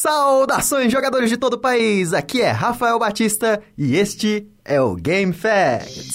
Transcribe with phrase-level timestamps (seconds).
[0.00, 2.14] Saudações, jogadores de todo o país!
[2.14, 6.12] Aqui é Rafael Batista e este é o Game Facts.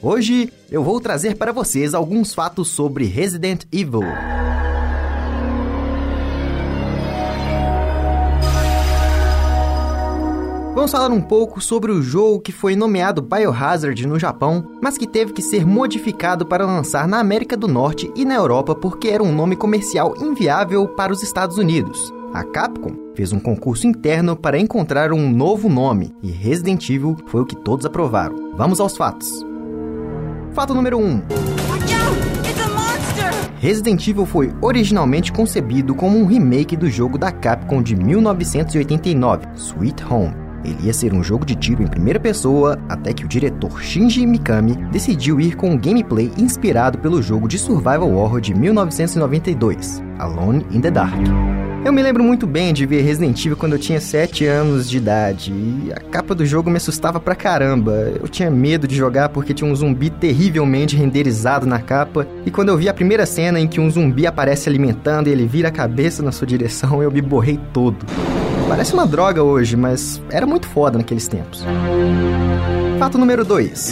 [0.00, 4.00] Hoje eu vou trazer para vocês alguns fatos sobre Resident Evil.
[10.84, 15.06] Vamos falar um pouco sobre o jogo que foi nomeado Biohazard no Japão, mas que
[15.06, 19.22] teve que ser modificado para lançar na América do Norte e na Europa porque era
[19.22, 22.12] um nome comercial inviável para os Estados Unidos.
[22.34, 27.40] A Capcom fez um concurso interno para encontrar um novo nome e Resident Evil foi
[27.40, 28.52] o que todos aprovaram.
[28.54, 29.42] Vamos aos fatos.
[30.52, 31.22] Fato número 1.
[33.58, 40.04] Resident Evil foi originalmente concebido como um remake do jogo da Capcom de 1989, Sweet
[40.04, 40.43] Home.
[40.64, 44.26] Ele ia ser um jogo de tiro em primeira pessoa, até que o diretor Shinji
[44.26, 50.66] Mikami decidiu ir com um gameplay inspirado pelo jogo de survival horror de 1992, Alone
[50.70, 51.14] in the Dark.
[51.84, 54.96] Eu me lembro muito bem de ver Resident Evil quando eu tinha 7 anos de
[54.96, 57.92] idade e a capa do jogo me assustava pra caramba.
[58.18, 62.70] Eu tinha medo de jogar porque tinha um zumbi terrivelmente renderizado na capa e quando
[62.70, 65.70] eu vi a primeira cena em que um zumbi aparece alimentando e ele vira a
[65.70, 68.06] cabeça na sua direção, eu me borrei todo.
[68.68, 71.64] Parece uma droga hoje, mas era muito foda naqueles tempos.
[72.98, 73.90] Fato número 2.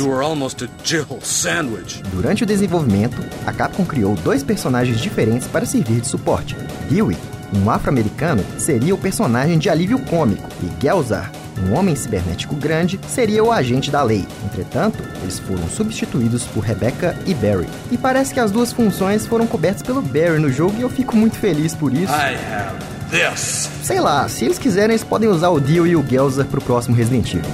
[2.12, 6.56] Durante o desenvolvimento, a Capcom criou dois personagens diferentes para servir de suporte.
[6.90, 7.16] Huey,
[7.52, 11.30] um afro-americano, seria o personagem de alívio cômico, e Gelzar,
[11.68, 14.26] um homem cibernético grande, seria o agente da lei.
[14.44, 17.68] Entretanto, eles foram substituídos por Rebecca e Barry.
[17.90, 21.14] E parece que as duas funções foram cobertas pelo Barry no jogo e eu fico
[21.14, 22.12] muito feliz por isso.
[22.12, 23.70] I have this.
[23.82, 26.96] Sei lá, se eles quiserem, eles podem usar o Dio e o Gelza pro próximo
[26.96, 27.50] Resident Evil.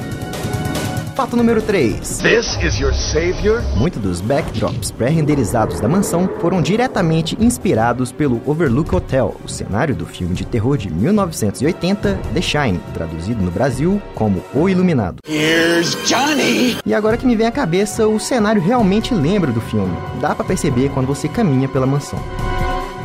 [1.19, 1.99] Fato número 3.
[2.19, 3.61] This is your savior?
[3.77, 10.07] Muitos dos backdrops pré-renderizados da mansão foram diretamente inspirados pelo Overlook Hotel, o cenário do
[10.07, 15.17] filme de terror de 1980, The Shining, traduzido no Brasil como O Iluminado.
[15.29, 16.79] Here's Johnny!
[16.87, 19.97] E agora que me vem à cabeça, o cenário realmente lembra do filme.
[20.21, 22.21] Dá para perceber quando você caminha pela mansão.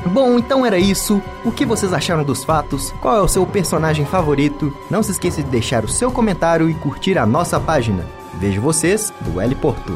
[0.05, 1.21] Bom, então era isso.
[1.45, 2.93] O que vocês acharam dos fatos?
[3.01, 4.73] Qual é o seu personagem favorito?
[4.89, 8.05] Não se esqueça de deixar o seu comentário e curtir a nossa página.
[8.35, 9.93] Vejo vocês do L Porto.